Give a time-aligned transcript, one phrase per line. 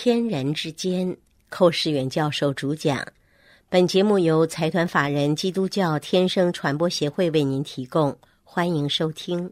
[0.00, 1.16] 天人之间，
[1.48, 3.04] 寇世远教授主讲。
[3.68, 9.50] 本节目由财团法人基督教天生传播协会为您提供，欢迎收听。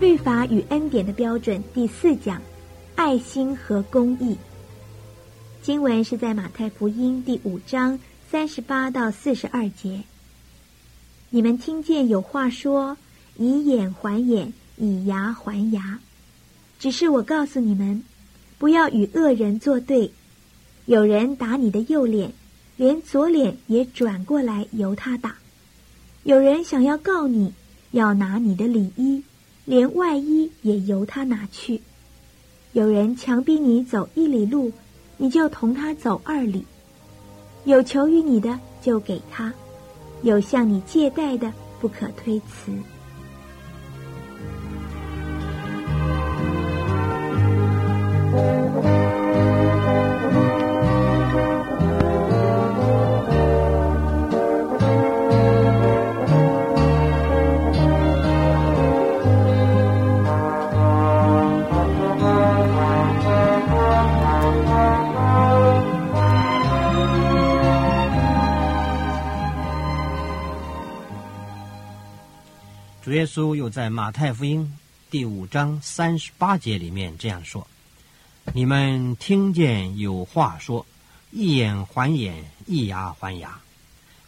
[0.00, 2.40] 律法与恩典的标准第四讲：
[2.96, 4.38] 爱心和公义。
[5.60, 10.00] 经文是在马太福音第五章三十八到四十二节。
[11.28, 12.96] 你们听见有话说
[13.36, 16.00] ：“以眼还眼，以牙还牙。”
[16.80, 18.02] 只是我告诉你们。
[18.58, 20.10] 不要与恶人作对。
[20.86, 22.32] 有人打你的右脸，
[22.76, 25.30] 连左脸也转过来由他打；
[26.24, 27.52] 有人想要告你，
[27.92, 29.22] 要拿你的里衣，
[29.64, 31.80] 连外衣也由他拿去；
[32.72, 34.70] 有人强逼你走一里路，
[35.16, 36.64] 你就同他走二里。
[37.64, 39.50] 有求于你的就给他，
[40.22, 42.70] 有向你借贷的不可推辞。
[73.04, 74.78] 主耶稣又在马太福音
[75.10, 77.64] 第五章三十八节里面这样说。
[78.52, 80.86] 你们听见有话说
[81.32, 83.58] ：“一眼还眼，一牙还牙。”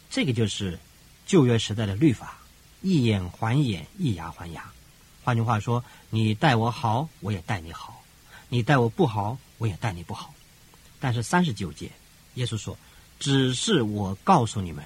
[0.09, 0.79] 这个就是
[1.25, 2.37] 旧约时代的律法
[2.81, 4.69] ：“一眼还眼，一牙还牙。”
[5.23, 7.93] 换句话说，你待我好，我也待你好；
[8.49, 10.33] 你待我不好，我也待你不好。
[10.99, 11.91] 但是三十九节，
[12.33, 12.77] 耶稣说
[13.19, 14.83] ：“只是我告诉你们，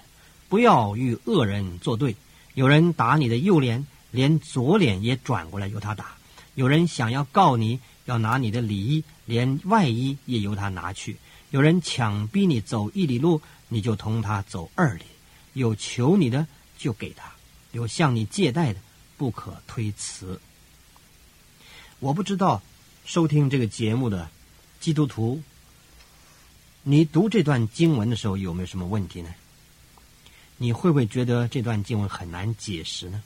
[0.50, 2.16] 不要与恶人作对。
[2.54, 6.06] 有人打你的右脸，连左脸也转过来由他打；
[6.54, 7.80] 有人想要告你。”
[8.12, 11.16] 要拿你的礼衣，连外衣也由他拿去。
[11.52, 15.06] 有人强逼你走一里路，你就同他走二里。
[15.54, 16.46] 有求你的
[16.78, 17.32] 就给他，
[17.72, 18.80] 有向你借贷的
[19.18, 20.42] 不可推辞。
[22.00, 22.62] 我不知道
[23.06, 24.30] 收听这个节目的
[24.82, 25.42] 基督徒，
[26.84, 29.34] 你读这段经文的时候有没有什么问题呢？
[30.58, 33.24] 你会不会觉得这段经文很难解释呢？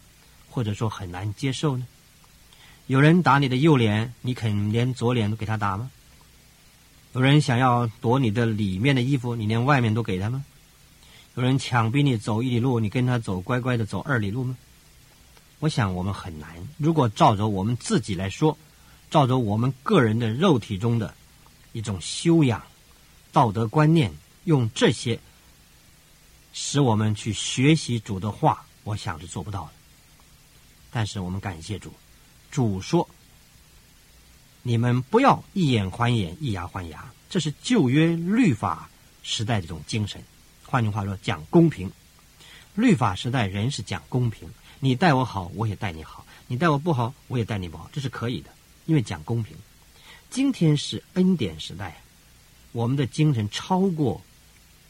[0.47, 1.87] 或者说很难接受呢？
[2.87, 5.89] 有人打你的右脸，你肯连左脸都给他打吗？
[7.13, 10.45] 有人想要夺你的里面的衣服，你连外面都给他吗？
[11.33, 14.55] 有人强逼你走一里路，你跟他走乖乖的走二里路吗？
[15.59, 16.49] 我想我们很难。
[16.77, 18.55] 如果照着我们自己来说，
[19.09, 21.15] 照着我们个人的肉体中的
[21.71, 22.61] 一种修养、
[23.31, 24.13] 道德观念，
[24.43, 25.19] 用这些
[26.53, 29.71] 使我们去学习主的话，我想是做不到的。
[30.91, 31.91] 但是我们感谢主。
[32.55, 33.09] 主说
[34.63, 38.89] ：“你们不要一眼还眼，一牙还牙，这是旧约律法
[39.23, 40.23] 时代这种精神。
[40.65, 41.91] 换句话说，讲公平。
[42.73, 44.49] 律法时代人是讲公平，
[44.79, 48.49] 你待我好，我也待你好；你待我不好，我也待你不好，这是可以的，
[48.85, 49.57] 因为讲公平。
[50.29, 52.01] 今天是恩典时代，
[52.71, 54.21] 我们的精神超过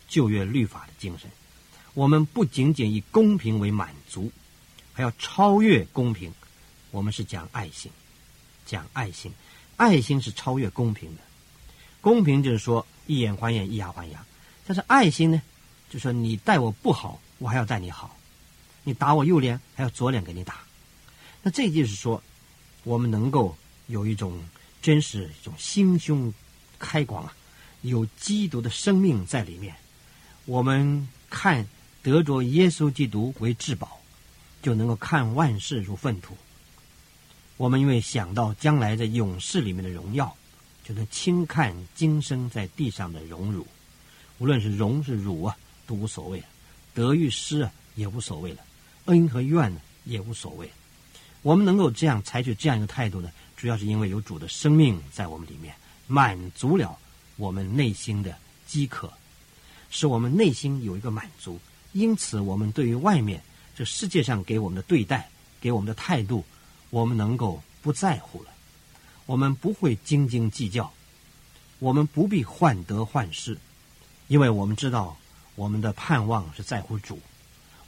[0.08, 1.32] 旧约律法的精神。
[1.96, 4.32] 我们不仅仅以公平为满足，
[4.94, 6.32] 还要超越公平。”
[6.96, 7.92] 我们是讲爱心，
[8.66, 9.30] 讲爱心，
[9.76, 11.22] 爱心是超越公平的。
[12.00, 14.26] 公平就是说一眼还眼，一牙还牙。
[14.66, 15.42] 但是爱心呢，
[15.90, 18.18] 就说你待我不好，我还要待你好。
[18.86, 20.60] 你打我右脸，还要左脸给你打。
[21.44, 22.24] 那这就是说，
[22.86, 23.58] 我们能够
[23.88, 24.42] 有一种
[24.82, 26.34] 真是一种心胸
[26.80, 27.36] 开广啊，
[27.82, 29.76] 有基督的生命在里面。
[30.46, 31.68] 我们看
[32.02, 34.00] 得着耶稣基督为至宝，
[34.62, 36.38] 就能够看万事如粪土。
[37.58, 40.36] 我们因为想到将来在勇士里面的荣耀，
[40.84, 43.66] 就能轻看今生在地上的荣辱，
[44.40, 45.56] 无论是荣是辱啊，
[45.88, 46.46] 都无所谓了；
[46.94, 48.58] 得与失啊，也无所谓了；
[49.06, 50.70] 恩和怨呢，也无所谓。
[51.44, 55.74] 我们能够这样采取这样一个态度呢，主要是因为有主的生命在我们里面，
[56.08, 56.98] 满足了
[57.38, 58.36] 我们内心的
[58.68, 59.14] 饥渴，
[59.90, 61.58] 使我们内心有一个满足。
[61.94, 63.42] 因此，我们对于外面
[63.78, 65.30] 这世界上给我们的对待，
[65.62, 66.44] 给我们的态度。
[66.96, 68.50] 我们能够不在乎了，
[69.26, 70.94] 我们不会斤斤计较，
[71.80, 73.58] 我们不必患得患失，
[74.30, 75.18] 因为我们知道
[75.56, 77.20] 我们的盼望是在乎主，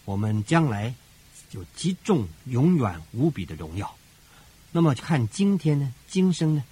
[0.03, 0.93] 我们将来
[1.51, 3.95] 有极重、永远无比的荣耀。
[4.73, 6.63] 那么看今天呢，今生呢，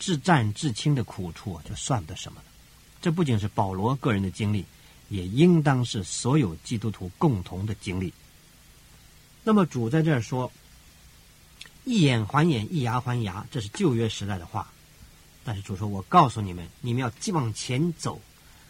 [0.00, 2.46] 至战至轻的苦处啊就算不得什么了。
[3.00, 4.64] 这不仅是保罗个人的经历，
[5.08, 8.12] 也应当是所有基督徒共同的经历。
[9.44, 10.50] 那么主在这儿说。
[11.86, 14.68] 一眼还眼，一牙还牙，这是旧约时代的话。
[15.44, 18.20] 但是主说：“我告诉你们，你们要往前走，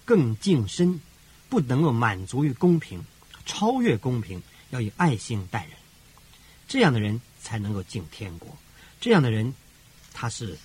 [0.04, 1.00] 更近身，
[1.48, 3.02] 不能够满足于公平，
[3.46, 5.72] 超越公平，要以爱心待人。
[6.68, 8.54] 这样的人才能够进天国。
[9.00, 9.54] 这样的人，
[10.12, 10.58] 他是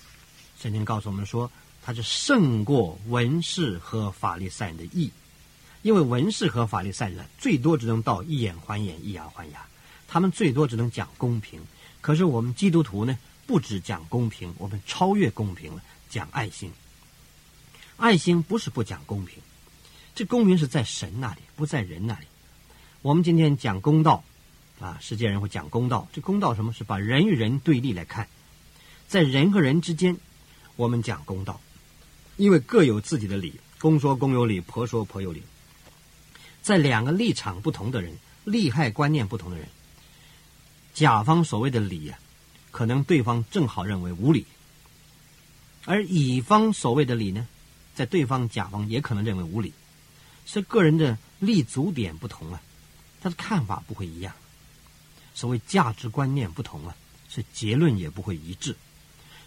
[0.60, 1.50] 圣经告诉我们说，
[1.82, 5.10] 他是胜过文士和法利赛人的义，
[5.84, 9.66] 因为文士和法利赛人最多只能到一眼还眼，一牙还牙，
[10.06, 11.62] 他们最多只能讲公平。
[12.02, 13.18] 可是我们基督徒呢，
[13.48, 15.82] 不只讲公平，我们超越公平了。”
[16.12, 16.70] 讲爱心，
[17.96, 19.38] 爱心不是不讲公平，
[20.14, 22.26] 这公平是在神那里，不在人那里。
[23.02, 24.22] 我们今天讲公道，
[24.82, 26.10] 啊，世界人会讲公道。
[26.12, 28.28] 这公道什么是把人与人对立来看，
[29.08, 30.18] 在人和人之间，
[30.76, 31.62] 我们讲公道，
[32.36, 35.42] 因为各有自己的理，公说公有理，婆说婆有理。
[36.62, 39.66] 在两个立场不同的人，利害观念不同的人，
[40.94, 42.20] 甲方所谓的理呀，
[42.72, 44.46] 可能对方正好认为无理。
[45.86, 47.48] 而乙方所谓的理呢，
[47.96, 49.74] 在对方甲方也可能认为无理，
[50.46, 52.62] 是个人的立足点不同啊，
[53.22, 54.34] 他的看法不会一样。
[55.34, 56.96] 所谓价值观念不同啊，
[57.30, 58.76] 是结论也不会一致。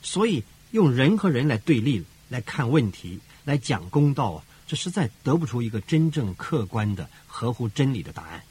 [0.03, 0.43] 所以
[0.73, 8.43] 用人和人来对立来看问题，来讲公道啊，这实在得不出一个真正客观的、合乎真理的答案。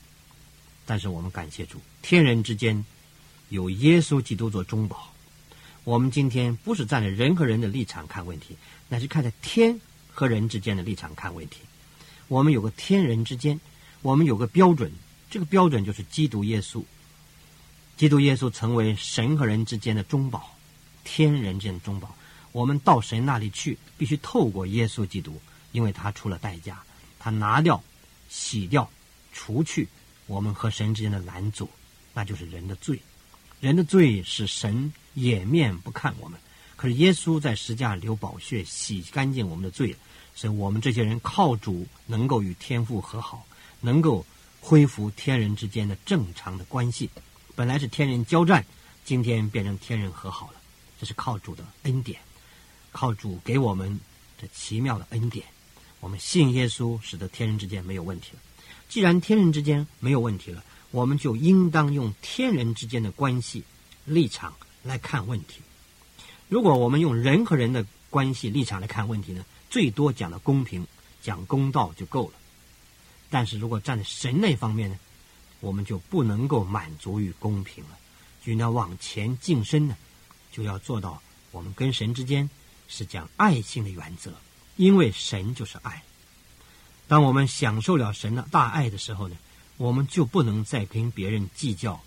[0.85, 2.83] 但是我们感谢主，天人之间
[3.49, 5.11] 有耶稣基督做中保。
[5.83, 8.55] 我们今天不是站在人和人的立场看问题，
[8.89, 9.79] 乃是看在天
[10.11, 11.59] 和人之间的立场看问题。
[12.27, 13.59] 我们有个天人之间，
[14.01, 14.91] 我们有个标准，
[15.29, 16.83] 这个标准就是基督耶稣。
[17.95, 20.55] 基督耶稣成为神和人之间的中保，
[21.03, 22.15] 天人之间的中保。
[22.51, 25.39] 我们到神那里去，必须透过耶稣基督，
[25.71, 26.81] 因为他出了代价，
[27.19, 27.83] 他拿掉、
[28.29, 28.89] 洗掉、
[29.31, 29.87] 除去
[30.33, 31.69] 我们和神之间的拦阻，
[32.13, 32.99] 那就是人的罪。
[33.59, 34.91] 人的罪是神。
[35.15, 36.39] 掩面不看我们，
[36.75, 39.95] 可是耶稣在十架流宝血，洗干净我们的罪，
[40.33, 43.45] 所以我们这些人靠主能够与天父和好，
[43.79, 44.25] 能够
[44.59, 47.11] 恢复天人之间的正常的关系。
[47.55, 48.65] 本来是天人交战，
[49.05, 50.59] 今天变成天人和好了，
[50.99, 52.19] 这是靠主的恩典，
[52.91, 53.99] 靠主给我们
[54.41, 55.45] 这奇妙的恩典。
[55.99, 58.39] 我们信耶稣，使得天人之间没有问题了。
[58.93, 63.63] 既然天人之间没有问题了，我们就应当用天人之间的关系
[64.05, 64.53] 立场。
[64.83, 65.61] 来看问题，
[66.47, 70.85] 如果我们用人和人的关系立场来看问题呢，最多讲的公平、
[71.23, 72.33] 讲公道就够了。
[73.31, 74.99] 但是如果站在神那方面呢，
[75.59, 77.97] 我们就不能够满足于公平了。
[78.45, 79.97] 就要往前晋升呢，
[80.51, 81.19] 就要做到
[81.49, 82.47] 我们跟神之间
[82.87, 84.31] 是讲爱心的原则，
[84.75, 86.03] 因为神就是爱。
[87.13, 89.35] 当我们享受了神的大爱的时候呢，
[89.77, 92.01] 我们就不能再跟别人计较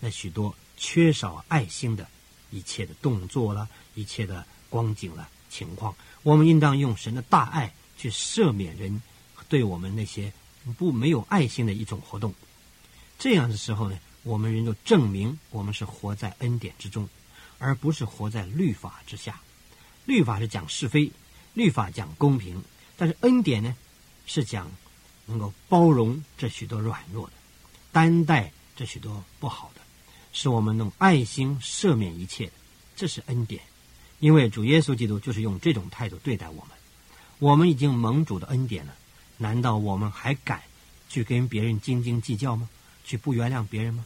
[0.00, 2.06] 那许多缺少爱心的。
[2.50, 9.00] 一切的动作了，一切的光景了，情况，我们应当用神的大爱去赦免人
[9.48, 10.30] 对我们那些
[10.76, 12.34] 不没有爱心的一种活动。
[13.18, 17.08] 这样的时候呢，我们人就证明我们是活在恩典之中，
[17.56, 19.40] 而不是活在律法之下。
[20.04, 21.10] 律法是讲是非，
[21.54, 22.62] 律法讲公平，
[22.98, 23.74] 但是恩典呢，
[24.26, 24.70] 是讲
[25.26, 27.32] 能够包容这许多软弱的，
[27.92, 29.80] 担待这许多不好的。
[30.32, 32.52] 使我们用爱心赦免一切的，
[32.96, 33.62] 这是恩典。
[34.20, 36.70] 因为主耶稣基督就是用这种态度对待我们。
[37.38, 38.94] 我们已经蒙主的恩典了，
[39.38, 40.62] 难道我们还敢
[41.08, 42.68] 去跟别人斤斤计较吗？
[43.04, 44.04] 去不原谅别人吗？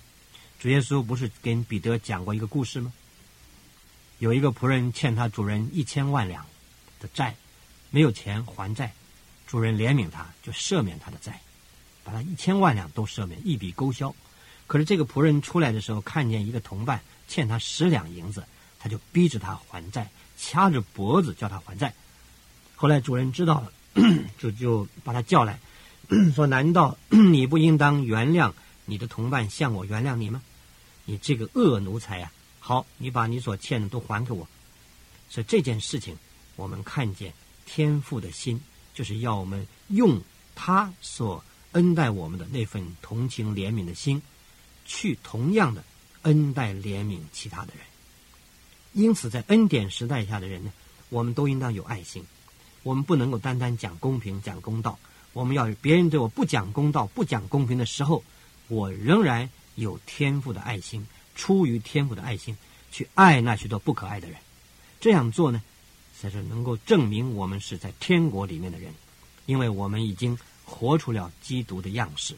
[0.58, 2.92] 主耶稣不是跟彼得讲过一个故事吗？
[4.20, 6.46] 有一个仆人欠他主人一千万两
[7.00, 7.34] 的债，
[7.90, 8.94] 没有钱还债，
[9.54, 11.40] 主人怜悯他，就赦免他的债，
[12.02, 14.12] 把他一千万两都赦免，一笔勾销。
[14.66, 18.44] 可是这个仆人出来的时候，看见一个同伴欠他十两银子，
[18.80, 21.94] 他就逼着他还债，掐着脖子叫他还债。
[22.74, 23.72] 后来主人知道了，
[24.40, 25.60] 就就把他叫来，
[26.34, 28.52] 说：“难道 你不应当原谅
[28.86, 30.42] 你的同伴，向我原谅你吗？
[31.04, 32.32] 你这个恶奴才呀！
[32.58, 34.48] 好，你把你所欠的都还给我。”
[35.30, 36.16] 所以这件事情，
[36.56, 37.32] 我们看见
[37.64, 38.60] 天父的心，
[38.94, 40.20] 就是要我们用
[40.54, 44.22] 他所恩待我们的那份同情怜悯的心。
[44.86, 45.82] 去同样的
[46.24, 47.82] 恩待怜悯其他的人，
[48.92, 50.70] 因此在恩典时代下的人呢，
[51.08, 52.22] 我们都应当有爱心。
[52.82, 54.98] 我们不能够单单讲公平、讲公道。
[55.32, 58.22] 我们要别人对我不讲公道、不讲公平的时候，
[58.68, 62.54] 我仍然有天赋的爱心，出于天赋的爱心
[62.92, 64.36] 去爱那许多不可爱的人。
[65.00, 65.62] 这样做呢，
[66.20, 68.94] 才是能够证明我们是在天国里面的人，
[69.46, 72.34] 因为我们已经活出了基督的样式，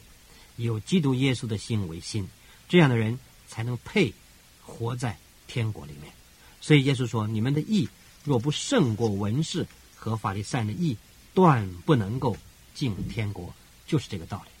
[0.57, 2.27] 有基督耶稣的心为心。
[2.67, 3.17] 这样的人
[3.47, 4.13] 才能配
[4.61, 5.17] 活在
[5.47, 6.11] 天国里面，
[6.59, 7.87] 所以耶稣说：“你们的义
[8.25, 9.65] 若不胜过文士
[9.95, 10.97] 和法利赛的义，
[11.33, 12.35] 断不能够
[12.73, 13.53] 进天国。
[13.85, 14.51] 就是这个道理。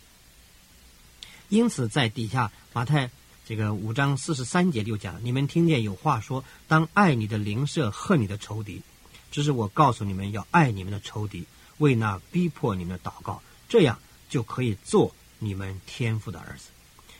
[1.49, 3.11] 因此，在底下马太
[3.45, 8.81] 这个五章四十三节就讲：你们听见有话说，当爱你的邻舍，恨你的仇敌。
[9.31, 11.45] 只是我告诉你们，要爱你们的仇敌，
[11.77, 16.69] 为那逼迫你们的祷告，这样就可以做你们天父的儿子。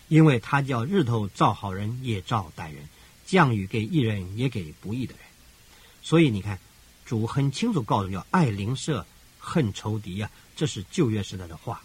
[0.07, 2.87] 因为他叫日头照好人也照歹人，
[3.25, 5.23] 降雨给义人也给不义的人。
[6.01, 6.57] 所以你看，
[7.05, 9.05] 主很清楚告诉你要爱邻舍，
[9.37, 11.81] 恨仇敌呀，这是旧约时代的话。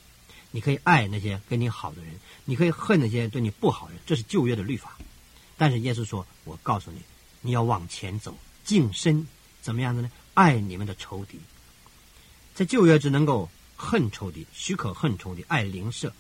[0.53, 2.15] 你可以爱那些跟你好的人，
[2.45, 4.97] 你可以恨那些对你不好的人，这是旧约的律法。
[5.57, 7.01] 但是耶稣说：“我告诉你，
[7.41, 9.27] 你要往前走，净身，
[9.63, 10.11] 怎么样子呢？
[10.35, 11.39] 爱你们的仇敌。
[12.55, 16.13] 在旧约只能够恨仇敌，许可恨仇敌，爱邻舍。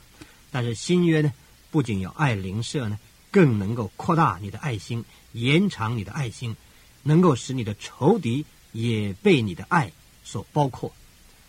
[0.50, 1.30] 但是新约呢，
[1.70, 2.98] 不仅要爱邻舍呢，
[3.30, 6.56] 更能够扩大你的爱心，延长你的爱心，
[7.02, 9.92] 能够使你的仇敌也被你的爱
[10.24, 10.94] 所包括。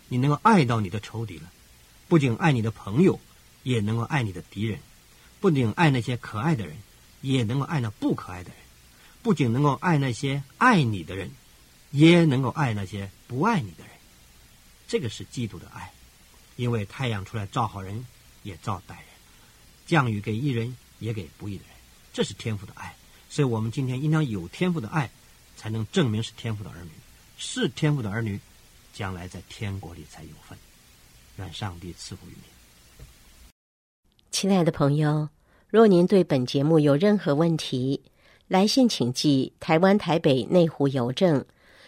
[0.08, 1.50] 你能够爱到你的仇敌了。”
[2.06, 3.18] 不仅爱你的朋友，
[3.62, 4.78] 也能够爱你的敌人；
[5.40, 6.76] 不仅爱那些可爱的人，
[7.22, 8.58] 也能够爱那不可爱的人；
[9.22, 11.30] 不仅能够爱那些爱你的人，
[11.94, 13.92] 也能够爱那些不爱你的人。
[14.88, 15.92] 这个是基督的爱，
[16.56, 18.04] 因为太阳出来照好人，
[18.42, 19.04] 也照歹人；
[19.86, 21.72] 降雨给义人，也给不义的人。
[22.12, 22.96] 这是天赋的爱，
[23.30, 25.08] 所以我们今天应当有天赋的爱，
[25.56, 26.90] 才能证明是天赋的儿女。
[27.38, 28.40] 是天赋的儿女，
[28.92, 30.58] 将来在天国里才有份。
[31.36, 33.04] 愿上帝赐福于你，
[34.32, 35.28] 亲爱的朋友。
[35.68, 38.00] 若您对本节目有任何问题，
[38.48, 41.44] 来信请寄台湾台北内湖邮政